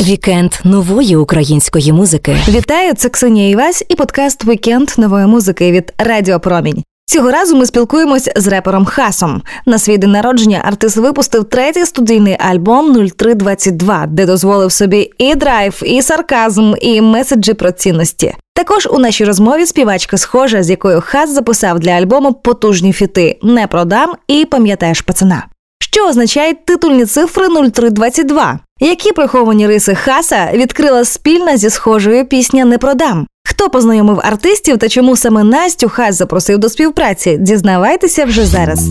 Вікенд 0.00 0.52
нової 0.64 1.16
української 1.16 1.92
музики. 1.92 2.36
Вітаю, 2.48 2.94
це 2.94 3.08
Ксенія 3.08 3.48
Івась 3.48 3.84
і 3.88 3.94
подкаст 3.94 4.44
Вікенд 4.44 4.90
нової 4.98 5.26
музики 5.26 5.72
від 5.72 5.92
Радіо 5.98 6.40
Промінь. 6.40 6.82
Цього 7.06 7.30
разу 7.30 7.56
ми 7.56 7.66
спілкуємось 7.66 8.30
з 8.36 8.46
репером 8.46 8.84
Хасом. 8.84 9.42
На 9.66 9.78
свій 9.78 9.98
день 9.98 10.12
народження 10.12 10.62
артист 10.64 10.96
випустив 10.96 11.44
третій 11.44 11.84
студійний 11.84 12.36
альбом 12.38 13.08
0322, 13.08 14.06
де 14.06 14.26
дозволив 14.26 14.72
собі 14.72 15.10
і 15.18 15.34
драйв, 15.34 15.82
і 15.84 16.02
сарказм, 16.02 16.74
і 16.80 17.00
меседжі 17.00 17.54
про 17.54 17.72
цінності. 17.72 18.34
Також 18.54 18.88
у 18.92 18.98
нашій 18.98 19.24
розмові 19.24 19.66
співачка 19.66 20.18
Схожа, 20.18 20.62
з 20.62 20.70
якою 20.70 21.00
Хас 21.00 21.30
записав 21.30 21.78
для 21.78 21.90
альбому 21.90 22.32
потужні 22.32 22.92
фіти 22.92 23.38
Не 23.42 23.66
продам 23.66 24.12
і 24.28 24.44
Пам'ятаєш 24.44 25.00
пацана. 25.00 25.44
Що 25.82 26.08
означають 26.08 26.64
титульні 26.66 27.04
цифри 27.06 27.48
0322? 27.48 28.58
Які 28.80 29.12
приховані 29.12 29.66
риси 29.66 29.94
Хаса 29.94 30.50
відкрила 30.54 31.04
спільна 31.04 31.56
зі 31.56 31.70
схожою 31.70 32.24
пісня 32.24 32.64
Не 32.64 32.78
продам? 32.78 33.26
Хто 33.44 33.70
познайомив 33.70 34.20
артистів 34.24 34.78
та 34.78 34.88
чому 34.88 35.16
саме 35.16 35.44
Настю 35.44 35.88
Хас 35.88 36.16
запросив 36.16 36.58
до 36.58 36.68
співпраці? 36.68 37.36
Дізнавайтеся 37.40 38.24
вже 38.24 38.46
зараз. 38.46 38.88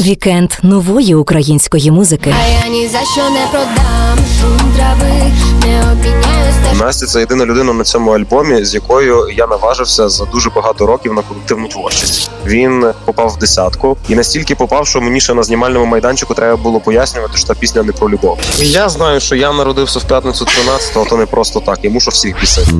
Вікенд 0.00 0.50
нової 0.62 1.14
української 1.14 1.90
музики. 1.90 2.34
А 2.44 2.64
я 2.66 2.70
ні 2.72 2.88
за 2.88 2.98
що 2.98 3.30
не 3.30 3.46
продам 3.50 4.18
шум 4.40 4.72
трави, 4.76 5.32
не 5.66 5.92
обміняюсь 5.92 6.45
теж. 6.45 6.45
Настя 6.74 7.06
це 7.06 7.20
єдина 7.20 7.44
людина 7.46 7.72
на 7.72 7.84
цьому 7.84 8.10
альбомі, 8.10 8.64
з 8.64 8.74
якою 8.74 9.28
я 9.36 9.46
наважився 9.46 10.08
за 10.08 10.24
дуже 10.24 10.50
багато 10.50 10.86
років 10.86 11.14
на 11.14 11.22
колективну 11.22 11.68
творчість. 11.68 12.30
Він 12.46 12.86
попав 13.04 13.28
в 13.28 13.38
десятку 13.38 13.96
і 14.08 14.14
настільки 14.14 14.54
попав, 14.54 14.86
що 14.86 15.00
мені 15.00 15.20
ще 15.20 15.34
на 15.34 15.42
знімальному 15.42 15.86
майданчику 15.86 16.34
треба 16.34 16.56
було 16.56 16.80
пояснювати, 16.80 17.36
що 17.36 17.46
та 17.46 17.54
пісня 17.54 17.82
не 17.82 17.92
про 17.92 18.10
любов. 18.10 18.38
Я 18.58 18.88
знаю, 18.88 19.20
що 19.20 19.34
я 19.36 19.52
народився 19.52 19.98
в 19.98 20.04
п'ятницю 20.04 20.44
13-го, 20.44 21.04
то 21.10 21.16
не 21.16 21.26
просто 21.26 21.60
так. 21.60 21.78
Я 21.82 21.90
мушу 21.90 22.10
всіх 22.10 22.40
бісити. 22.40 22.70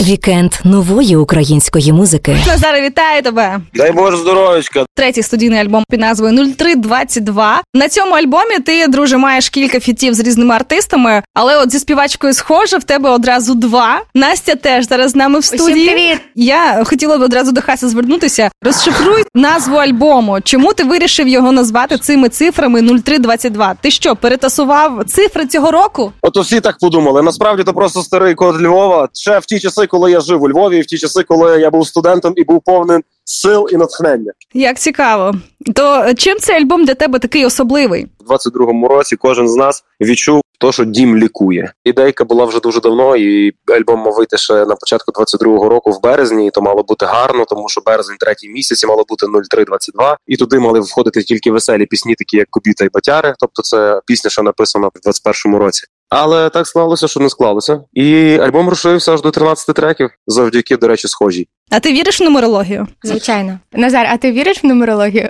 Вікенд 0.00 0.52
нової 0.64 1.16
української 1.16 1.92
музики. 1.92 2.36
Назаре, 2.46 2.82
вітаю 2.82 3.22
тебе! 3.22 3.60
Дай 3.74 3.92
Боже 3.92 4.16
здоров'ячка. 4.16 4.84
Третій 4.94 5.22
студійний 5.22 5.60
альбом 5.60 5.84
під 5.90 6.00
назвою 6.00 6.54
0322. 6.58 7.60
На 7.74 7.88
цьому 7.88 8.14
альбомі 8.14 8.58
ти, 8.58 8.86
друже, 8.88 9.16
маєш 9.16 9.48
кілька 9.48 9.80
фітів 9.80 10.14
з 10.14 10.20
різними 10.20 10.54
артистами, 10.54 11.22
але 11.34 11.56
от 11.62 11.72
зі 11.72 11.78
співачкою 12.18 12.34
схоже, 12.34 12.78
в 12.78 12.84
тебе 12.84 13.10
одразу 13.10 13.54
два. 13.54 14.00
Настя 14.14 14.54
теж 14.54 14.88
зараз 14.88 15.10
з 15.10 15.16
нами 15.16 15.38
в 15.38 15.44
студії. 15.44 15.90
привіт! 15.90 16.18
Я 16.34 16.84
хотіла 16.84 17.18
б 17.18 17.22
одразу 17.22 17.52
до 17.52 17.60
Хаса 17.60 17.88
звернутися. 17.88 18.50
Розшифруй 18.62 19.24
назву 19.34 19.76
альбому. 19.76 20.40
Чому 20.40 20.72
ти 20.72 20.84
вирішив 20.84 21.28
його 21.28 21.52
назвати 21.52 21.98
цими 21.98 22.28
цифрами 22.28 22.82
0322? 22.82 23.74
Ти 23.74 23.90
що, 23.90 24.16
перетасував 24.16 25.04
цифри 25.04 25.46
цього 25.46 25.70
року? 25.70 26.12
От 26.22 26.36
всі 26.36 26.60
так 26.60 26.78
подумали. 26.80 27.22
Насправді 27.22 27.64
то 27.64 27.72
просто 27.74 28.02
старий 28.02 28.34
код 28.34 28.62
Львова. 28.62 29.08
Ще 29.12 29.38
в 29.38 29.44
ті 29.46 29.60
часи, 29.60 29.86
коли 29.86 30.10
я 30.10 30.20
жив 30.20 30.42
у 30.42 30.48
Львові, 30.48 30.80
в 30.80 30.86
ті 30.86 30.98
часи, 30.98 31.22
коли 31.22 31.60
я 31.60 31.70
був 31.70 31.86
студентом 31.86 32.32
і 32.36 32.44
був 32.44 32.62
повним 32.64 33.02
сил 33.24 33.68
і 33.72 33.76
натхнення. 33.76 34.32
Як 34.54 34.78
цікаво. 34.78 35.34
То 35.74 36.14
чим 36.16 36.38
цей 36.38 36.56
альбом 36.56 36.84
для 36.84 36.94
тебе 36.94 37.18
такий 37.18 37.46
особливий? 37.46 38.06
У 38.20 38.32
22-му 38.32 38.88
році 38.88 39.16
кожен 39.16 39.48
з 39.48 39.56
нас 39.56 39.84
відчув 40.00 40.42
то, 40.58 40.72
що 40.72 40.84
дім 40.84 41.16
лікує. 41.16 41.72
Ідейка 41.84 42.24
була 42.24 42.44
вже 42.44 42.60
дуже 42.60 42.80
давно, 42.80 43.16
і 43.16 43.52
альбом 43.66 44.00
мав 44.00 44.14
вийти 44.14 44.36
ще 44.36 44.54
на 44.54 44.76
початку 44.76 45.12
22-го 45.12 45.68
року 45.68 45.90
в 45.90 46.02
березні. 46.02 46.46
І 46.46 46.50
то 46.50 46.62
мало 46.62 46.82
бути 46.82 47.06
гарно, 47.06 47.44
тому 47.44 47.68
що 47.68 47.80
березень 47.86 48.16
третій 48.20 48.48
місяць 48.48 48.82
і 48.82 48.86
мало 48.86 49.04
бути 49.08 49.26
0322. 49.26 50.16
І 50.26 50.36
туди 50.36 50.58
мали 50.58 50.80
входити 50.80 51.22
тільки 51.22 51.50
веселі 51.50 51.86
пісні, 51.86 52.14
такі 52.14 52.36
як 52.36 52.46
Кобіта 52.50 52.84
і 52.84 52.88
Батяри. 52.92 53.34
Тобто, 53.38 53.62
це 53.62 54.00
пісня, 54.06 54.30
що 54.30 54.42
написана 54.42 54.88
в 54.88 55.08
21-му 55.08 55.58
році. 55.58 55.86
Але 56.08 56.50
так 56.50 56.66
склалося, 56.66 57.08
що 57.08 57.20
не 57.20 57.30
склалося. 57.30 57.80
І 57.92 58.38
альбом 58.38 58.68
розширився 58.68 59.12
аж 59.14 59.22
до 59.22 59.30
13 59.30 59.76
треків, 59.76 60.10
завдяки, 60.26 60.76
до 60.76 60.88
речі, 60.88 61.08
схожій. 61.08 61.48
А 61.70 61.80
ти 61.80 61.92
віриш 61.92 62.20
в 62.20 62.24
нумерологію? 62.24 62.86
Звичайно. 63.02 63.58
Назар, 63.72 64.06
а 64.10 64.16
ти 64.16 64.32
віриш 64.32 64.64
в 64.64 64.66
нумерологію? 64.66 65.28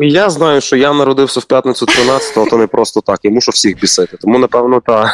Я 0.00 0.30
знаю, 0.30 0.60
що 0.60 0.76
я 0.76 0.92
народився 0.92 1.40
в 1.40 1.44
п'ятницю 1.44 1.86
13-го, 1.86 2.46
то 2.46 2.56
не 2.56 2.66
просто 2.66 3.00
так. 3.00 3.20
Я 3.22 3.30
мушу 3.30 3.50
всіх 3.50 3.80
бісити. 3.80 4.16
Тому, 4.20 4.38
напевно, 4.38 4.82
так. 4.86 5.10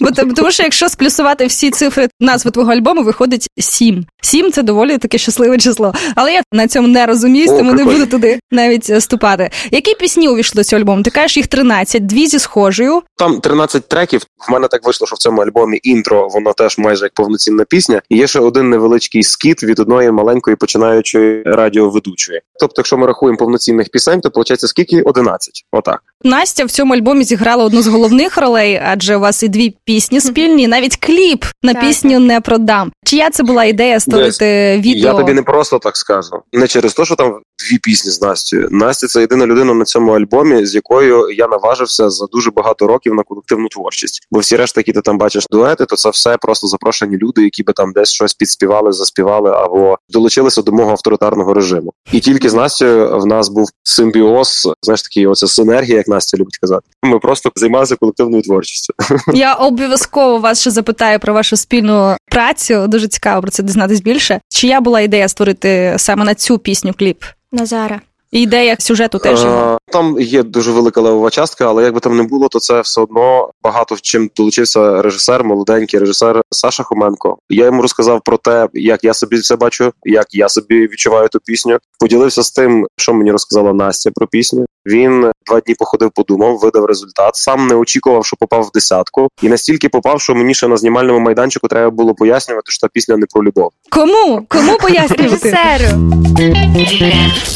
Бо 0.00 0.10
тому 0.10 0.50
що 0.50 0.62
якщо 0.62 0.88
сплюсувати 0.88 1.46
всі 1.46 1.70
цифри 1.70 2.08
назви 2.20 2.50
твого 2.50 2.72
альбому, 2.72 3.02
виходить 3.02 3.48
сім. 3.58 4.06
Сім 4.22 4.52
це 4.52 4.62
доволі 4.62 4.98
таке 4.98 5.18
щасливе 5.18 5.58
число. 5.58 5.92
Але 6.14 6.32
я 6.32 6.42
на 6.52 6.68
цьому 6.68 6.88
не 6.88 7.06
розуміюсь, 7.06 7.50
тому 7.50 7.72
не 7.72 7.84
буду 7.84 8.06
туди 8.06 8.38
навіть 8.50 8.90
е, 8.90 9.00
ступати. 9.00 9.50
Які 9.70 9.94
пісні 9.94 10.28
увійшли 10.28 10.58
до 10.58 10.64
цього 10.64 10.80
альбому? 10.80 11.02
Ти 11.02 11.10
кажеш 11.10 11.36
їх 11.36 11.46
13, 11.46 12.06
дві 12.06 12.26
зі 12.26 12.38
схожою. 12.38 13.02
Там 13.16 13.40
13 13.40 13.88
треків. 13.88 14.22
В 14.48 14.52
мене 14.52 14.68
так 14.68 14.84
вийшло, 14.84 15.06
що 15.06 15.16
в 15.16 15.18
цьому 15.18 15.42
альбомі 15.42 15.80
інтро, 15.82 16.28
воно 16.28 16.52
теж 16.52 16.78
майже 16.78 17.04
як 17.04 17.14
повноцінна 17.14 17.64
пісня. 17.64 18.02
І 18.08 18.16
є 18.16 18.26
ще 18.26 18.40
один 18.40 18.70
невеличкий 18.70 19.22
скіт 19.22 19.62
від 19.62 19.78
одної 19.78 20.10
маленької 20.10 20.56
починаючої 20.56 21.42
радіоведучої. 21.42 22.40
Тобто, 22.60 22.74
якщо 22.80 22.98
ми 22.98 23.06
рахуємо 23.06 23.38
повноцінних 23.68 23.88
пісень, 23.88 24.20
то 24.20 24.28
виходить 24.28 24.60
скільки? 24.60 25.02
11. 25.02 25.64
Отак. 25.72 26.02
Настя 26.24 26.64
в 26.64 26.70
цьому 26.70 26.94
альбомі 26.94 27.24
зіграла 27.24 27.64
одну 27.64 27.82
з 27.82 27.86
головних 27.86 28.38
ролей, 28.38 28.80
адже 28.84 29.16
у 29.16 29.20
вас 29.20 29.42
і 29.42 29.48
дві 29.48 29.76
пісні 29.84 30.20
спільні, 30.20 30.62
і 30.62 30.68
навіть 30.68 30.96
кліп 30.96 31.44
на 31.62 31.74
Так, 31.74 31.82
пісню 31.82 32.20
не 32.20 32.40
продам. 32.40 32.92
Чия 33.04 33.30
це 33.30 33.42
була 33.42 33.64
ідея 33.64 34.00
створити 34.00 34.76
відео? 34.84 35.12
Я 35.12 35.14
тобі 35.14 35.32
не 35.32 35.42
просто 35.42 35.78
так 35.78 35.96
скажу. 35.96 36.42
Не 36.52 36.66
через 36.66 36.94
те, 36.94 37.04
що 37.04 37.16
там 37.16 37.40
дві 37.68 37.78
пісні 37.78 38.10
з 38.10 38.22
Настю. 38.22 38.56
Настя 38.70 39.06
це 39.06 39.20
єдина 39.20 39.46
людина 39.46 39.74
на 39.74 39.84
цьому 39.84 40.12
альбомі, 40.12 40.66
з 40.66 40.74
якою 40.74 41.30
я 41.30 41.48
наважився 41.48 42.10
за 42.10 42.26
дуже 42.26 42.50
багато 42.50 42.86
років 42.86 43.14
на 43.14 43.22
колективну 43.22 43.68
творчість. 43.68 44.26
Бо 44.30 44.38
всі 44.38 44.56
решта, 44.56 44.80
які 44.80 44.92
ти 44.92 45.00
там 45.00 45.18
бачиш 45.18 45.46
дуети, 45.50 45.86
то 45.86 45.96
це 45.96 46.10
все 46.10 46.36
просто 46.36 46.66
запрошені 46.66 47.16
люди, 47.16 47.42
які 47.42 47.62
би 47.62 47.72
там 47.72 47.92
десь 47.92 48.10
щось 48.10 48.34
підспівали, 48.34 48.92
заспівали 48.92 49.50
або 49.50 49.98
долучилися 50.08 50.62
до 50.62 50.72
мого 50.72 50.90
авторитарного 50.90 51.54
режиму. 51.54 51.92
І 52.12 52.20
тільки 52.20 52.50
з 52.50 52.54
Настю 52.54 53.18
в 53.18 53.26
нас 53.26 53.48
був 53.48 53.68
симбіоз, 53.82 54.68
знаєш, 54.82 55.02
такий 55.02 55.26
оця 55.26 55.46
синергія, 55.46 56.02
як 56.08 56.14
Настя 56.14 56.36
любить 56.38 56.58
казати. 56.58 56.86
Ми 57.02 57.18
просто 57.18 57.50
займалися 57.54 57.96
колективною 57.96 58.42
творчістю. 58.42 58.94
Я 59.34 59.54
обов'язково 59.54 60.38
вас 60.38 60.60
ще 60.60 60.70
запитаю 60.70 61.18
про 61.18 61.34
вашу 61.34 61.56
спільну 61.56 62.16
працю. 62.30 62.86
Дуже 62.88 63.08
цікаво 63.08 63.42
про 63.42 63.50
це 63.50 63.62
дізнатись 63.62 64.00
більше. 64.00 64.40
Чия 64.48 64.80
була 64.80 65.00
ідея 65.00 65.28
створити 65.28 65.94
саме 65.98 66.24
на 66.24 66.34
цю 66.34 66.58
пісню 66.58 66.94
кліп? 66.98 67.22
Назара. 67.52 68.00
І 68.32 68.42
ідея 68.42 68.76
сюжету 68.78 69.18
теж 69.18 69.44
його. 69.44 69.74
Е, 69.74 69.92
Там 69.92 70.20
є 70.20 70.42
дуже 70.42 70.72
велика 70.72 71.00
левова 71.00 71.30
частка, 71.30 71.68
але 71.68 71.84
як 71.84 71.94
би 71.94 72.00
там 72.00 72.16
не 72.16 72.22
було, 72.22 72.48
то 72.48 72.60
це 72.60 72.80
все 72.80 73.00
одно 73.00 73.50
багато 73.62 73.94
в 73.94 74.00
чим 74.00 74.30
долучився 74.36 75.02
режисер, 75.02 75.44
молоденький 75.44 76.00
режисер 76.00 76.42
Саша 76.50 76.82
Хоменко. 76.82 77.38
Я 77.50 77.64
йому 77.64 77.82
розказав 77.82 78.20
про 78.24 78.36
те, 78.36 78.68
як 78.72 79.04
я 79.04 79.14
собі 79.14 79.38
це 79.38 79.56
бачу, 79.56 79.92
як 80.04 80.26
я 80.30 80.48
собі 80.48 80.88
відчуваю 80.88 81.28
ту 81.28 81.38
пісню. 81.44 81.78
Поділився 82.00 82.42
з 82.42 82.50
тим, 82.50 82.86
що 82.96 83.14
мені 83.14 83.32
розказала 83.32 83.72
Настя 83.72 84.10
про 84.10 84.26
пісню. 84.26 84.66
Він 84.88 85.30
два 85.46 85.60
дні 85.60 85.74
походив, 85.74 86.10
подумав, 86.14 86.58
видав 86.58 86.84
результат. 86.84 87.36
Сам 87.36 87.66
не 87.66 87.74
очікував, 87.74 88.26
що 88.26 88.36
попав 88.36 88.62
в 88.62 88.70
десятку, 88.74 89.28
і 89.42 89.48
настільки 89.48 89.88
попав, 89.88 90.20
що 90.20 90.34
мені 90.34 90.54
ще 90.54 90.68
на 90.68 90.76
знімальному 90.76 91.20
майданчику 91.20 91.68
треба 91.68 91.90
було 91.90 92.14
пояснювати, 92.14 92.72
що 92.72 92.80
та 92.80 92.88
пісня 92.92 93.16
не 93.16 93.26
про 93.26 93.44
любов. 93.44 93.70
Кому? 93.90 94.46
Кому 94.48 94.76
пояснювати? 94.78 95.22
Режисеру. 95.22 95.98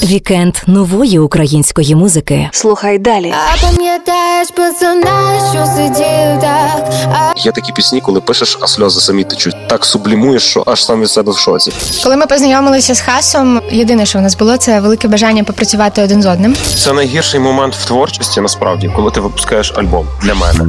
Вікенд 0.05 0.55
нової 0.67 1.19
української 1.19 1.95
музики. 1.95 2.49
Слухай 2.53 2.99
далі. 2.99 3.35
А 3.53 3.67
пам'ятаєш 3.67 4.49
пацана, 4.51 5.41
що 5.53 5.67
сидів 5.77 6.41
так? 6.41 6.93
А 7.13 7.33
Є 7.37 7.53
такі 7.53 7.73
пісні, 7.73 8.01
коли 8.01 8.21
пишеш, 8.21 8.59
а 8.61 8.67
сльози 8.67 9.01
самі 9.01 9.25
течуть. 9.25 9.69
Так 9.69 9.85
сублімуєш, 9.85 10.43
що 10.43 10.63
аж 10.67 10.85
сам 10.85 11.01
від 11.01 11.11
себе 11.11 11.33
в 11.33 11.37
шоці. 11.39 11.73
Коли 12.05 12.17
ми 12.17 12.27
познайомилися 12.27 12.95
з 12.95 13.01
Хасом, 13.01 13.61
єдине, 13.71 14.07
що 14.07 14.19
в 14.19 14.23
нас 14.23 14.37
було, 14.37 14.57
це 14.57 14.81
велике 14.81 15.09
бажання 15.09 15.45
попрацювати 15.45 16.03
один 16.03 16.23
з 16.23 16.27
одним. 16.27 16.57
Це 16.85 16.93
найгірший 17.23 17.41
момент 17.41 17.75
в 17.75 17.85
творчості, 17.87 18.41
насправді, 18.41 18.91
коли 18.97 19.11
ти 19.11 19.21
випускаєш 19.21 19.73
альбом 19.77 20.07
для 20.23 20.35
мене. 20.35 20.65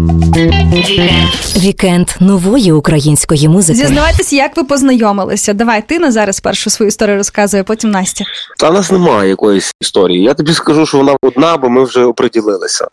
Вікенд 1.57 2.09
нової 2.19 2.71
української 2.71 3.47
музики. 3.47 3.79
Зізнавайтеся, 3.79 4.35
як 4.35 4.57
ви 4.57 4.63
познайомилися. 4.63 5.53
Давай, 5.53 5.87
ти 5.87 5.99
на 5.99 6.11
зараз 6.11 6.39
першу 6.39 6.69
свою 6.69 6.87
історію 6.87 7.17
розказує, 7.17 7.63
потім 7.63 7.91
Настя. 7.91 8.25
Та 8.59 8.71
нас 8.71 8.91
немає 8.91 9.29
якоїсь 9.29 9.71
історії. 9.81 10.23
Я 10.23 10.33
тобі 10.33 10.53
скажу, 10.53 10.85
що 10.85 10.97
вона 10.97 11.15
одна, 11.21 11.57
бо 11.57 11.69
ми 11.69 11.83
вже 11.83 12.05
оприділилися. 12.05 12.87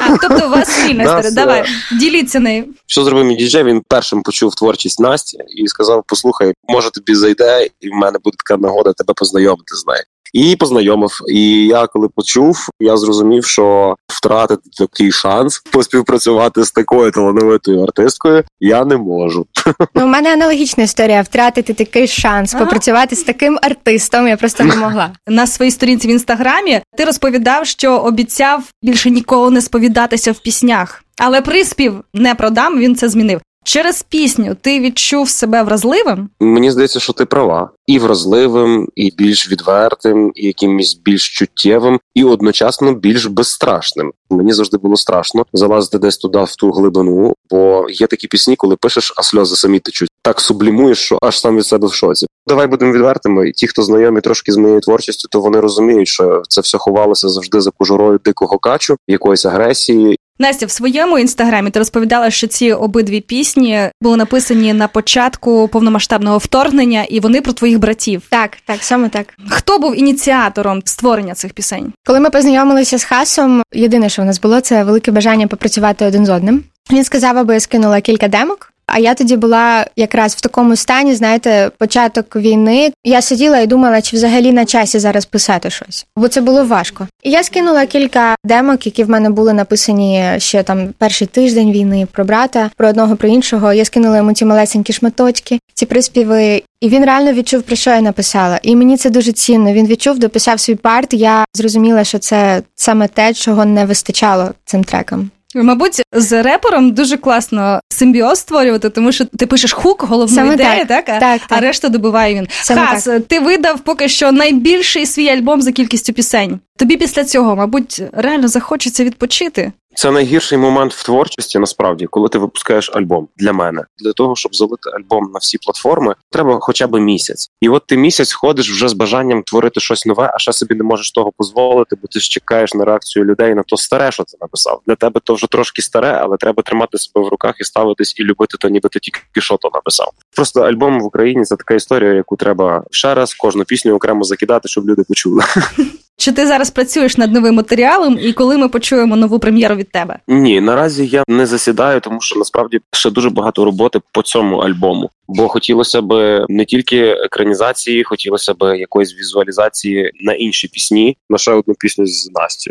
А, 0.00 0.16
тобто 0.28 0.46
у 0.46 0.50
вас 0.50 0.68
спільна 0.82 1.04
Нас, 1.04 1.26
історія. 1.26 1.46
Давай, 1.46 1.64
діліться 1.98 2.40
нею. 2.40 2.64
Що 2.86 3.04
зробив 3.04 3.24
мій 3.24 3.36
діджей? 3.36 3.64
Він 3.64 3.82
першим 3.88 4.22
почув 4.22 4.54
творчість 4.54 5.00
Насті 5.00 5.38
і 5.56 5.68
сказав: 5.68 6.04
Послухай, 6.06 6.52
може 6.68 6.90
тобі 6.90 7.14
зайде, 7.14 7.68
і 7.80 7.88
в 7.88 7.92
мене 7.92 8.18
буде 8.24 8.36
така 8.46 8.60
нагода 8.60 8.92
тебе 8.92 9.14
познайомити 9.16 9.76
з 9.76 9.86
нею. 9.86 10.02
І 10.32 10.56
познайомив. 10.56 11.10
І 11.28 11.66
я 11.66 11.86
коли 11.86 12.08
почув, 12.08 12.68
я 12.80 12.96
зрозумів, 12.96 13.44
що 13.44 13.96
втратити 14.08 14.70
такий 14.78 15.12
шанс 15.12 15.62
поспівпрацювати 15.72 16.64
з 16.64 16.70
такою 16.70 17.10
талановитою 17.10 17.82
артисткою 17.82 18.44
я 18.60 18.84
не 18.84 18.96
можу. 18.96 19.46
Ну, 19.94 20.04
у 20.04 20.06
мене 20.06 20.32
аналогічна 20.32 20.84
історія 20.84 21.22
втратити 21.22 21.74
такий 21.74 22.06
шанс 22.06 22.54
Ага. 22.54 22.64
попрацювати 22.64 23.16
з 23.16 23.22
таким 23.22 23.58
артистом. 23.62 24.28
Я 24.28 24.36
просто 24.36 24.64
не 24.64 24.76
могла. 24.76 25.10
На 25.28 25.46
своїй 25.46 25.70
сторінці 25.70 26.08
в 26.08 26.10
інстаграмі 26.10 26.80
ти 26.96 27.04
розповідав, 27.04 27.66
що 27.66 27.96
обіцяв 27.98 28.62
більше 28.82 29.10
ніколи 29.10 29.50
не 29.50 29.60
сповідатися 29.60 30.32
в 30.32 30.38
піснях. 30.38 31.04
Але 31.18 31.40
приспів 31.40 31.94
не 32.14 32.34
продам, 32.34 32.78
він 32.78 32.96
це 32.96 33.08
змінив. 33.08 33.40
Через 33.64 34.02
пісню 34.02 34.56
ти 34.60 34.80
відчув 34.80 35.28
себе 35.28 35.62
вразливим? 35.62 36.28
Мені 36.40 36.70
здається, 36.70 37.00
що 37.00 37.12
ти 37.12 37.24
права. 37.24 37.70
І 37.86 37.98
вразливим, 37.98 38.88
і 38.96 39.10
більш 39.10 39.50
відвертим, 39.50 40.32
і 40.34 40.46
якимось 40.46 40.94
більш 40.94 41.38
чуттєвим, 41.38 42.00
і 42.14 42.24
одночасно 42.24 42.94
більш 42.94 43.26
безстрашним. 43.26 44.12
Мені 44.30 44.52
завжди 44.52 44.76
було 44.76 44.96
страшно 44.96 45.46
залазити 45.52 45.98
десь 45.98 46.16
туди 46.16 46.38
в 46.44 46.56
ту 46.56 46.70
глибину, 46.70 47.34
бо 47.50 47.86
є 47.90 48.06
такі 48.06 48.28
пісні, 48.28 48.56
коли 48.56 48.76
пишеш, 48.76 49.12
а 49.16 49.22
сльози 49.22 49.56
самі 49.56 49.78
течуть. 49.78 50.08
Так 50.22 50.40
сублімуєш, 50.40 50.98
що 50.98 51.18
аж 51.22 51.40
сам 51.40 51.56
від 51.56 51.66
себе 51.66 51.88
в 51.88 51.92
шоці. 51.92 52.26
Давай 52.46 52.66
будемо 52.66 52.92
відвертими. 52.92 53.52
Ті, 53.52 53.66
хто 53.66 53.82
знайомі 53.82 54.20
трошки 54.20 54.52
з 54.52 54.56
моєю 54.56 54.80
творчістю, 54.80 55.28
то 55.30 55.40
вони 55.40 55.60
розуміють, 55.60 56.08
що 56.08 56.42
це 56.48 56.60
все 56.60 56.78
ховалося 56.78 57.28
завжди 57.28 57.60
за 57.60 57.70
кожурою 57.70 58.20
дикого 58.24 58.58
качу, 58.58 58.96
якоїсь 59.08 59.46
агресії, 59.46 60.18
Настя, 60.42 60.66
в 60.66 60.70
своєму 60.70 61.18
інстаграмі 61.18 61.70
ти 61.70 61.78
розповідала, 61.78 62.30
що 62.30 62.46
ці 62.46 62.72
обидві 62.72 63.20
пісні 63.20 63.80
були 64.00 64.16
написані 64.16 64.72
на 64.72 64.88
початку 64.88 65.68
повномасштабного 65.68 66.38
вторгнення, 66.38 67.04
і 67.04 67.20
вони 67.20 67.40
про 67.40 67.52
твоїх 67.52 67.78
братів. 67.78 68.22
Так, 68.30 68.50
так, 68.66 68.78
саме 68.80 69.08
так. 69.08 69.26
Хто 69.48 69.78
був 69.78 69.98
ініціатором 69.98 70.82
створення 70.84 71.34
цих 71.34 71.52
пісень? 71.52 71.92
Коли 72.06 72.20
ми 72.20 72.30
познайомилися 72.30 72.98
з 72.98 73.04
Хасом, 73.04 73.62
єдине, 73.72 74.08
що 74.08 74.22
в 74.22 74.24
нас 74.24 74.40
було, 74.40 74.60
це 74.60 74.84
велике 74.84 75.10
бажання 75.10 75.46
попрацювати 75.46 76.06
один 76.06 76.26
з 76.26 76.30
одним. 76.30 76.64
Він 76.92 77.04
сказав, 77.04 77.38
аби 77.38 77.54
я 77.54 77.60
скинула 77.60 78.00
кілька 78.00 78.28
демок. 78.28 78.71
А 78.86 78.98
я 78.98 79.14
тоді 79.14 79.36
була 79.36 79.86
якраз 79.96 80.34
в 80.34 80.40
такому 80.40 80.76
стані, 80.76 81.14
знаєте, 81.14 81.70
початок 81.78 82.36
війни. 82.36 82.92
Я 83.04 83.22
сиділа 83.22 83.58
і 83.58 83.66
думала, 83.66 84.02
чи 84.02 84.16
взагалі 84.16 84.52
на 84.52 84.64
часі 84.64 84.98
зараз 84.98 85.24
писати 85.24 85.70
щось, 85.70 86.06
бо 86.16 86.28
це 86.28 86.40
було 86.40 86.64
важко. 86.64 87.06
І 87.22 87.30
я 87.30 87.42
скинула 87.42 87.86
кілька 87.86 88.34
демок, 88.44 88.86
які 88.86 89.04
в 89.04 89.10
мене 89.10 89.30
були 89.30 89.52
написані 89.52 90.24
ще 90.38 90.62
там 90.62 90.88
перший 90.98 91.26
тиждень 91.26 91.72
війни 91.72 92.06
про 92.12 92.24
брата, 92.24 92.70
про 92.76 92.88
одного, 92.88 93.16
про 93.16 93.28
іншого. 93.28 93.72
Я 93.72 93.84
скинула 93.84 94.16
йому 94.16 94.32
ці 94.32 94.44
малесенькі 94.44 94.92
шматочки, 94.92 95.58
ці 95.74 95.86
приспіви. 95.86 96.62
І 96.80 96.88
він 96.88 97.04
реально 97.04 97.32
відчув, 97.32 97.62
про 97.62 97.76
що 97.76 97.90
я 97.90 98.00
написала. 98.00 98.60
І 98.62 98.76
мені 98.76 98.96
це 98.96 99.10
дуже 99.10 99.32
цінно. 99.32 99.72
Він 99.72 99.86
відчув, 99.86 100.18
дописав 100.18 100.60
свій 100.60 100.74
парт. 100.74 101.14
Я 101.14 101.44
зрозуміла, 101.54 102.04
що 102.04 102.18
це 102.18 102.62
саме 102.74 103.08
те, 103.08 103.34
чого 103.34 103.64
не 103.64 103.84
вистачало 103.84 104.50
цим 104.64 104.84
трекам. 104.84 105.30
Мабуть, 105.54 106.02
з 106.12 106.42
репером 106.42 106.92
дуже 106.92 107.16
класно 107.16 107.80
симбіоз 107.88 108.38
створювати, 108.38 108.90
тому 108.90 109.12
що 109.12 109.24
ти 109.24 109.46
пишеш 109.46 109.72
хук, 109.72 110.02
головну 110.02 110.34
Саме 110.34 110.54
ідею, 110.54 110.86
так. 110.86 110.88
так? 110.88 111.04
А, 111.08 111.20
Так, 111.20 111.40
а 111.44 111.48
так. 111.54 111.62
решта 111.62 111.88
добиває 111.88 112.34
він. 112.34 112.48
Саме 112.62 112.86
Хас, 112.86 113.08
ти 113.28 113.40
видав 113.40 113.80
поки 113.80 114.08
що 114.08 114.32
найбільший 114.32 115.06
свій 115.06 115.28
альбом 115.28 115.62
за 115.62 115.72
кількістю 115.72 116.12
пісень. 116.12 116.60
Тобі 116.78 116.96
після 116.96 117.24
цього, 117.24 117.56
мабуть, 117.56 118.02
реально 118.12 118.48
захочеться 118.48 119.04
відпочити. 119.04 119.72
Це 119.94 120.10
найгірший 120.10 120.58
момент 120.58 120.94
в 120.94 121.04
творчості, 121.04 121.58
насправді, 121.58 122.06
коли 122.06 122.28
ти 122.28 122.38
випускаєш 122.38 122.90
альбом 122.94 123.28
для 123.36 123.52
мене. 123.52 123.84
Для 123.98 124.12
того, 124.12 124.36
щоб 124.36 124.54
залити 124.54 124.90
альбом 124.90 125.30
на 125.32 125.38
всі 125.38 125.58
платформи, 125.58 126.14
треба 126.30 126.58
хоча 126.60 126.86
б 126.86 127.00
місяць. 127.00 127.50
І 127.60 127.68
от 127.68 127.86
ти 127.86 127.96
місяць 127.96 128.32
ходиш 128.32 128.70
вже 128.70 128.88
з 128.88 128.92
бажанням 128.92 129.42
творити 129.42 129.80
щось 129.80 130.06
нове, 130.06 130.30
а 130.34 130.38
ще 130.38 130.52
собі 130.52 130.74
не 130.74 130.84
можеш 130.84 131.12
того 131.12 131.32
дозволити, 131.38 131.96
бо 132.02 132.08
ти 132.08 132.20
ж 132.20 132.30
чекаєш 132.30 132.74
на 132.74 132.84
реакцію 132.84 133.24
людей 133.24 133.54
на 133.54 133.62
то 133.62 133.76
старе, 133.76 134.12
що 134.12 134.24
ти 134.24 134.36
написав. 134.40 134.80
Для 134.86 134.94
тебе 134.94 135.20
то 135.24 135.34
вже 135.34 135.46
трошки 135.46 135.82
старе, 135.82 136.18
але 136.22 136.36
треба 136.36 136.62
тримати 136.62 136.98
себе 136.98 137.26
в 137.26 137.28
руках 137.28 137.54
і 137.60 137.64
ставитись 137.64 138.14
і 138.18 138.22
любити 138.22 138.56
то, 138.60 138.68
ніби 138.68 138.88
ти 138.88 138.98
тільки 138.98 139.40
що 139.40 139.56
то 139.56 139.70
написав. 139.74 140.10
Просто 140.36 140.60
альбом 140.60 141.00
в 141.00 141.04
Україні 141.04 141.44
це 141.44 141.56
така 141.56 141.74
історія, 141.74 142.12
яку 142.12 142.36
треба 142.36 142.84
ще 142.90 143.14
раз 143.14 143.34
кожну 143.34 143.64
пісню 143.64 143.94
окремо 143.94 144.24
закидати, 144.24 144.68
щоб 144.68 144.88
люди 144.88 145.02
почули. 145.08 145.42
Чи 146.16 146.32
ти 146.32 146.46
зараз 146.46 146.70
працюєш 146.70 147.16
над 147.16 147.32
новим 147.32 147.54
матеріалом, 147.54 148.18
і 148.20 148.32
коли 148.32 148.58
ми 148.58 148.68
почуємо 148.68 149.16
нову 149.16 149.38
прем'єру 149.38 149.74
від 149.74 149.90
тебе? 149.90 150.18
Ні, 150.28 150.60
наразі 150.60 151.06
я 151.06 151.24
не 151.28 151.46
засідаю, 151.46 152.00
тому 152.00 152.20
що 152.20 152.38
насправді 152.38 152.80
ще 152.92 153.10
дуже 153.10 153.30
багато 153.30 153.64
роботи 153.64 154.00
по 154.12 154.22
цьому 154.22 154.56
альбому. 154.56 155.10
Бо 155.34 155.48
хотілося 155.48 156.02
б 156.02 156.44
не 156.48 156.64
тільки 156.64 156.98
екранізації, 157.00 158.04
хотілося 158.04 158.54
б 158.54 158.78
якоїсь 158.78 159.14
візуалізації 159.18 160.10
на 160.20 160.32
інші 160.32 160.68
пісні. 160.68 161.16
На 161.30 161.38
ще 161.38 161.52
одну 161.52 161.74
пісню 161.74 162.06
з 162.06 162.30
Настю. 162.34 162.70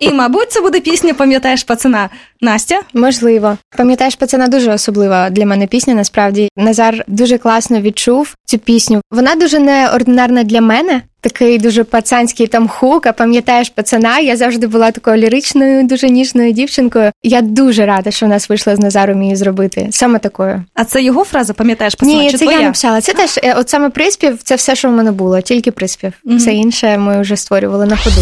І, 0.00 0.10
мабуть, 0.10 0.52
це 0.52 0.60
буде 0.60 0.80
пісня 0.80 1.14
Пам'ятаєш 1.14 1.64
пацана 1.64 2.10
Настя. 2.40 2.80
Можливо, 2.94 3.56
пам'ятаєш, 3.76 4.16
пацана 4.16 4.48
дуже 4.48 4.72
особлива 4.72 5.30
для 5.30 5.46
мене 5.46 5.66
пісня. 5.66 5.94
Насправді 5.94 6.48
Назар 6.56 7.04
дуже 7.06 7.38
класно 7.38 7.80
відчув 7.80 8.34
цю 8.44 8.58
пісню. 8.58 9.00
Вона 9.10 9.34
дуже 9.34 9.58
неординарна 9.58 10.42
для 10.44 10.60
мене. 10.60 11.02
Такий 11.20 11.58
дуже 11.58 11.84
пацанський 11.84 12.46
там 12.46 12.68
хук, 12.68 13.06
а 13.06 13.12
пам'ятаєш 13.12 13.70
пацана. 13.70 14.18
Я 14.18 14.36
завжди 14.36 14.66
була 14.66 14.90
такою 14.90 15.16
ліричною, 15.16 15.86
дуже 15.86 16.10
ніжною 16.10 16.52
дівчинкою. 16.52 17.10
Я 17.22 17.40
дуже 17.40 17.86
рада, 17.86 18.10
що 18.10 18.26
в 18.26 18.28
нас 18.28 18.48
вийшло 18.48 18.76
з 18.76 18.78
Назаром 18.78 19.22
її 19.22 19.36
зробити. 19.36 19.88
Саме 19.90 20.18
такою. 20.18 20.64
А 20.74 20.84
це 20.84 21.02
його 21.02 21.24
фраза 21.24 21.43
Пам'ятаєш 21.52 21.94
пацана? 21.94 22.22
Ні, 22.22 22.30
чи 22.30 22.38
це 22.38 22.44
твоя? 22.44 22.58
я 22.58 22.64
написала. 22.64 23.00
Це 23.00 23.12
теж 23.12 23.40
е, 23.42 23.54
от 23.58 23.68
саме 23.68 23.90
приспів, 23.90 24.38
це 24.44 24.54
все, 24.54 24.76
що 24.76 24.88
в 24.88 24.92
мене 24.92 25.12
було, 25.12 25.40
тільки 25.40 25.70
приспів. 25.70 26.12
Мгм. 26.24 26.38
Все 26.38 26.52
інше 26.52 26.98
ми 26.98 27.20
вже 27.20 27.36
створювали 27.36 27.86
на 27.86 27.96
ходу. 27.96 28.20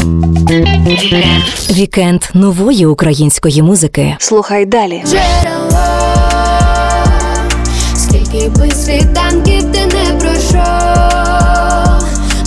Вікенд 1.70 2.22
нової 2.34 2.86
української 2.86 3.62
музики. 3.62 4.16
Слухай 4.18 4.66
далі. 4.66 5.02
Джерело, 5.06 5.78
скільки 7.96 8.48
би 8.48 8.70
світанків 8.70 9.72
ти 9.72 9.86
не 9.86 10.18
пройшов, 10.20 10.58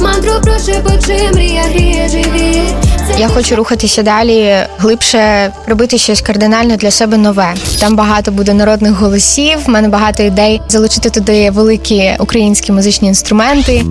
мантру 0.02 0.32
прошепочи, 0.44 1.30
мрія 1.34 1.62
гріє 1.62 2.10
живіт. 2.10 2.85
Я 3.20 3.28
хочу 3.28 3.56
рухатися 3.56 4.04
далі, 4.04 4.56
глибше 4.78 5.52
робити 5.68 5.98
щось 5.98 6.22
кардинально 6.22 6.76
для 6.76 6.92
себе 6.92 7.18
нове. 7.18 7.54
Там 7.80 7.96
багато 7.96 8.32
буде 8.32 8.54
народних 8.54 8.92
голосів. 8.92 9.60
в 9.66 9.70
мене 9.70 9.88
багато 9.90 10.24
ідей 10.24 10.62
залучити 10.68 11.10
туди 11.10 11.50
великі 11.50 12.16
українські 12.20 12.72
музичні 12.72 13.08
інструменти. 13.08 13.82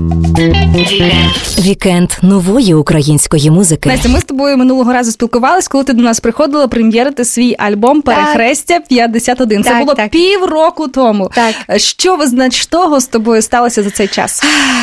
Вікенд 1.59 2.11
нової 2.23 2.75
української 2.75 3.51
музики. 3.51 3.89
Настя, 3.89 4.09
ми 4.09 4.21
з 4.21 4.25
тобою 4.25 4.57
минулого 4.57 4.93
разу 4.93 5.13
спілкувались, 5.13 5.69
коли 5.69 5.85
ти 5.85 5.93
до 5.93 6.03
нас 6.03 6.21
приходила 6.21 6.69
прем'єрити 6.69 7.25
свій 7.25 7.57
альбом 7.59 8.03
Перехрестя 8.03 8.81
51. 8.89 9.65
Це 9.65 9.75
було 9.75 9.95
так. 9.95 10.11
півроку 10.11 10.89
тому. 10.89 11.31
Так, 11.35 11.55
Що 11.81 12.17
визначного 12.17 13.01
з 13.01 13.07
тобою 13.07 13.43
сталося 13.43 13.83
за 13.83 13.91
цей 13.91 14.09
час? 14.09 14.43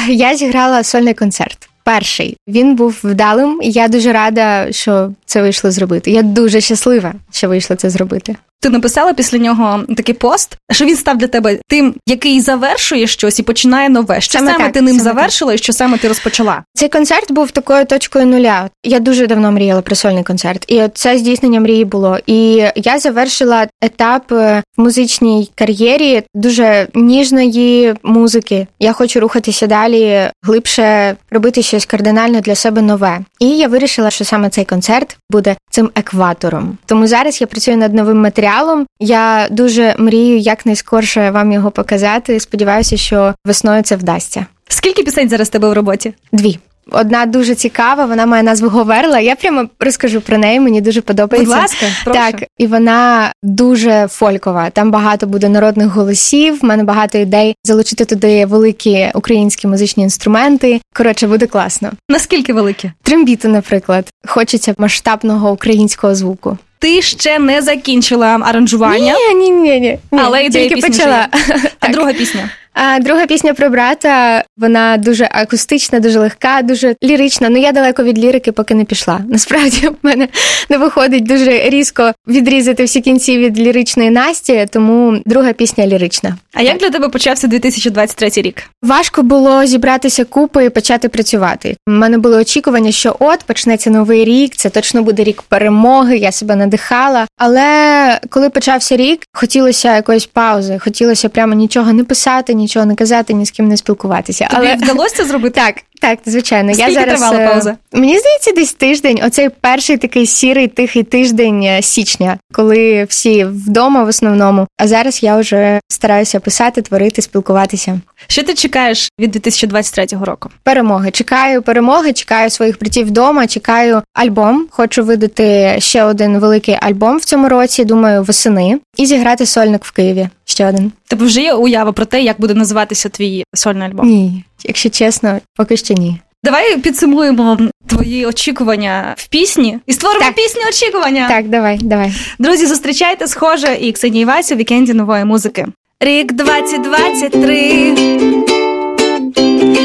я 0.09 0.35
зіграла 0.37 0.83
сольний 0.83 1.13
концерт. 1.13 1.70
Перший 1.83 2.37
він 2.47 2.75
був 2.75 2.99
вдалим. 3.03 3.59
і 3.63 3.71
Я 3.71 3.87
дуже 3.87 4.13
рада, 4.13 4.71
що 4.71 5.11
це 5.25 5.41
вийшло 5.41 5.71
зробити. 5.71 6.11
Я 6.11 6.21
дуже 6.21 6.61
щаслива, 6.61 7.13
що 7.31 7.47
вийшло 7.47 7.75
це 7.75 7.89
зробити. 7.89 8.35
Ти 8.61 8.69
написала 8.69 9.13
після 9.13 9.37
нього 9.37 9.83
такий 9.97 10.15
пост, 10.15 10.57
що 10.71 10.85
він 10.85 10.95
став 10.95 11.17
для 11.17 11.27
тебе 11.27 11.59
тим, 11.67 11.95
який 12.07 12.41
завершує 12.41 13.07
щось 13.07 13.39
і 13.39 13.43
починає 13.43 13.89
нове. 13.89 14.21
Що 14.21 14.39
Саме 14.39 14.51
саме, 14.51 14.63
так, 14.63 14.73
ти 14.73 14.81
ним 14.81 14.97
саме 14.97 15.03
так. 15.03 15.15
завершила 15.15 15.53
і 15.53 15.57
що 15.57 15.73
саме 15.73 15.97
ти 15.97 16.07
розпочала? 16.07 16.63
Цей 16.73 16.89
концерт 16.89 17.31
був 17.31 17.51
такою 17.51 17.85
точкою 17.85 18.25
нуля. 18.25 18.69
Я 18.83 18.99
дуже 18.99 19.27
давно 19.27 19.51
мріяла 19.51 19.81
про 19.81 19.95
сольний 19.95 20.23
концерт, 20.23 20.65
і 20.67 20.81
от 20.81 20.97
це 20.97 21.17
здійснення 21.17 21.59
мрії 21.59 21.85
було. 21.85 22.17
І 22.25 22.63
я 22.75 22.99
завершила 22.99 23.67
етап 23.81 24.31
е, 24.31 24.63
в 24.77 24.81
музичній 24.81 25.49
кар'єрі 25.55 26.23
дуже 26.35 26.87
ніжної 26.93 27.93
музики. 28.03 28.67
Я 28.79 28.93
хочу 28.93 29.19
рухатися 29.19 29.67
далі, 29.67 30.29
глибше 30.43 31.15
робити 31.31 31.61
щось 31.61 31.85
кардинально 31.85 32.41
для 32.41 32.55
себе 32.55 32.81
нове. 32.81 33.19
І 33.39 33.47
я 33.49 33.67
вирішила, 33.67 34.09
що 34.09 34.25
саме 34.25 34.49
цей 34.49 34.65
концерт 34.65 35.17
буде 35.31 35.55
цим 35.71 35.91
екватором. 35.95 36.77
Тому 36.85 37.07
зараз 37.07 37.41
я 37.41 37.47
працюю 37.47 37.77
над 37.77 37.93
новим 37.93 38.17
матеріалом. 38.21 38.85
Я 38.99 39.47
дуже 39.51 39.95
мрію 39.97 40.37
якнайскорше 40.37 41.31
вам 41.31 41.51
його 41.51 41.71
показати. 41.71 42.39
Сподіваюся, 42.39 42.97
що 42.97 43.33
весною 43.45 43.83
це 43.83 43.95
вдасться. 43.95 44.45
Скільки 44.67 45.03
пісень 45.03 45.29
зараз 45.29 45.49
тебе 45.49 45.69
в 45.69 45.73
роботі? 45.73 46.13
Дві. 46.31 46.59
Одна 46.91 47.25
дуже 47.25 47.55
цікава, 47.55 48.05
вона 48.05 48.25
має 48.25 48.43
назву 48.43 48.69
Говерла. 48.69 49.19
Я 49.19 49.35
прямо 49.35 49.65
розкажу 49.79 50.21
про 50.21 50.37
неї, 50.37 50.59
мені 50.59 50.81
дуже 50.81 50.99
Будь 50.99 51.05
подобається. 51.05 51.55
ласка, 51.55 51.85
прошу. 52.03 52.19
Так, 52.19 52.43
і 52.57 52.67
вона 52.67 53.31
дуже 53.43 54.07
фолькова. 54.09 54.69
Там 54.69 54.91
багато 54.91 55.27
буде 55.27 55.49
народних 55.49 55.87
голосів. 55.87 56.59
В 56.61 56.65
мене 56.65 56.83
багато 56.83 57.17
ідей 57.17 57.55
залучити 57.63 58.05
туди 58.05 58.45
великі 58.45 59.11
українські 59.13 59.67
музичні 59.67 60.03
інструменти. 60.03 60.81
Коротше, 60.95 61.27
буде 61.27 61.47
класно. 61.47 61.91
Наскільки 62.09 62.53
великі? 62.53 62.91
Трембіти, 63.03 63.47
наприклад, 63.47 64.09
хочеться 64.27 64.73
масштабного 64.77 65.51
українського 65.51 66.15
звуку. 66.15 66.57
Ти 66.79 67.01
ще 67.01 67.39
не 67.39 67.61
закінчила 67.61 68.39
аранжування, 68.43 69.13
Ні, 69.29 69.35
ні, 69.35 69.49
ні, 69.51 69.79
ні. 69.79 69.99
Але 70.11 70.43
ідея 70.43 70.69
тільки 70.69 70.75
пісні 70.81 70.89
почала. 70.89 71.27
а 71.79 71.87
друга 71.87 72.13
пісня. 72.13 72.49
А 72.73 72.99
друга 72.99 73.25
пісня 73.25 73.53
про 73.53 73.69
брата, 73.69 74.43
вона 74.57 74.97
дуже 74.97 75.29
акустична, 75.31 75.99
дуже 75.99 76.19
легка, 76.19 76.61
дуже 76.61 76.95
лірична. 77.03 77.49
Ну 77.49 77.57
я 77.57 77.71
далеко 77.71 78.03
від 78.03 78.19
лірики, 78.19 78.51
поки 78.51 78.75
не 78.75 78.85
пішла. 78.85 79.19
Насправді 79.29 79.87
в 79.87 79.95
мене 80.03 80.27
не 80.69 80.77
виходить 80.77 81.23
дуже 81.23 81.69
різко 81.69 82.11
відрізати 82.27 82.83
всі 82.83 83.01
кінці 83.01 83.37
від 83.37 83.59
ліричної 83.59 84.09
Насті, 84.09 84.67
тому 84.71 85.17
друга 85.25 85.53
пісня 85.53 85.87
лірична. 85.87 86.37
А 86.53 86.61
як 86.61 86.77
для 86.77 86.89
тебе 86.89 87.09
почався 87.09 87.47
2023 87.47 88.29
рік? 88.35 88.63
Важко 88.83 89.23
було 89.23 89.65
зібратися 89.65 90.25
купи 90.25 90.65
і 90.65 90.69
почати 90.69 91.09
працювати. 91.09 91.77
У 91.87 91.91
мене 91.91 92.17
були 92.17 92.37
очікування, 92.37 92.91
що 92.91 93.15
от 93.19 93.43
почнеться 93.43 93.89
новий 93.89 94.25
рік, 94.25 94.55
це 94.55 94.69
точно 94.69 95.03
буде 95.03 95.23
рік 95.23 95.41
перемоги. 95.41 96.17
Я 96.17 96.31
себе 96.31 96.55
надихала. 96.55 97.27
Але 97.37 98.19
коли 98.29 98.49
почався 98.49 98.97
рік, 98.97 99.21
хотілося 99.33 99.95
якоїсь 99.95 100.25
паузи, 100.25 100.79
хотілося 100.79 101.29
прямо 101.29 101.53
нічого 101.53 101.93
не 101.93 102.03
писати, 102.03 102.53
нічого 102.61 102.85
не 102.85 102.95
казати, 102.95 103.33
ні 103.33 103.45
з 103.45 103.51
ким 103.51 103.67
не 103.67 103.77
спілкуватися. 103.77 104.47
Тобі 104.51 104.67
Але 104.67 104.75
вдалося 104.75 105.15
це 105.15 105.25
зробити? 105.25 105.61
так, 105.61 105.75
так, 106.01 106.19
звичайно. 106.25 106.73
Скільки 106.73 106.91
я 106.91 106.99
зараз 106.99 107.19
тривала 107.19 107.43
е, 107.43 107.47
пауза? 107.47 107.77
Мені 107.93 108.19
здається, 108.19 108.51
десь 108.51 108.73
тиждень. 108.73 109.19
Оцей 109.23 109.49
перший 109.49 109.97
такий 109.97 110.25
сірий 110.25 110.67
тихий 110.67 111.03
тиждень 111.03 111.63
е, 111.63 111.81
січня, 111.81 112.37
коли 112.53 113.03
всі 113.03 113.45
вдома 113.45 114.03
в 114.03 114.07
основному. 114.07 114.67
А 114.77 114.87
зараз 114.87 115.23
я 115.23 115.37
вже 115.37 115.79
стараюся 115.87 116.39
писати, 116.39 116.81
творити, 116.81 117.21
спілкуватися. 117.21 117.99
Що 118.27 118.43
ти 118.43 118.53
чекаєш 118.53 119.09
від 119.19 119.31
2023 119.31 120.05
року? 120.21 120.49
Перемоги. 120.63 121.11
Чекаю 121.11 121.61
перемоги, 121.61 122.13
чекаю 122.13 122.49
своїх 122.49 122.79
братів 122.79 123.07
вдома, 123.07 123.47
чекаю 123.47 124.01
альбом. 124.13 124.67
Хочу 124.71 125.03
видати 125.03 125.75
ще 125.79 126.03
один 126.03 126.37
великий 126.39 126.77
альбом 126.81 127.17
в 127.17 127.23
цьому 127.25 127.49
році. 127.49 127.85
Думаю, 127.85 128.23
восени, 128.23 128.79
і 128.97 129.05
зіграти 129.05 129.45
сольник 129.45 129.85
в 129.85 129.91
Києві. 129.91 130.29
Ще 130.45 130.67
один. 130.67 130.91
Тебе 131.07 131.25
вже 131.25 131.41
є 131.41 131.53
уява 131.53 131.91
про 131.91 132.05
те, 132.05 132.21
як 132.21 132.39
буде 132.41 132.53
називатися 132.53 133.09
твій 133.09 133.43
сольний 133.53 133.87
альбом? 133.87 134.07
Ні, 134.07 134.43
якщо 134.63 134.89
чесно, 134.89 135.39
поки 135.55 135.77
що 135.77 135.93
ні. 135.93 136.21
Давай 136.43 136.77
підсумуємо 136.77 137.57
твої 137.87 138.25
очікування 138.25 139.13
в 139.17 139.27
пісні 139.27 139.79
і 139.85 139.93
створимо 139.93 140.25
Так. 140.25 140.35
пісню 140.35 140.61
очікування. 140.69 141.27
Так, 141.27 141.49
давай, 141.49 141.77
давай. 141.81 142.13
Друзі, 142.39 142.65
зустрічайте 142.65 143.27
схоже 143.27 143.77
і 143.81 143.91
Ксенії 143.91 144.25
Васю 144.25 144.55
у 144.55 144.57
вікенді 144.57 144.93
нової 144.93 145.25
музики. 145.25 145.67
Рік 146.03 146.33
2023. 146.33 147.95